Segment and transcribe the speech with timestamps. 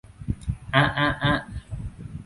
[0.75, 1.33] อ๊ะ อ๊ะ อ๊ะ